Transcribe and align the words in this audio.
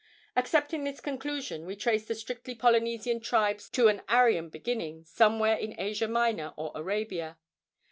Accepting 0.35 0.83
this 0.83 0.99
conclusion, 0.99 1.63
we 1.67 1.75
trace 1.75 2.05
the 2.07 2.15
strictly 2.15 2.55
Polynesian 2.55 3.19
tribes 3.19 3.69
to 3.69 3.87
an 3.87 4.01
Aryan 4.09 4.49
beginning, 4.49 5.05
somewhere 5.05 5.55
in 5.57 5.79
Asia 5.79 6.07
Minor 6.07 6.55
or 6.57 6.71
Arabia. 6.73 7.37